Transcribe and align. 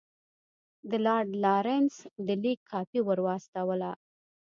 د 0.89 0.91
لارډ 1.05 1.29
لارنس 1.43 1.95
د 2.27 2.27
لیک 2.43 2.59
کاپي 2.71 2.99
ورواستوله. 3.03 3.91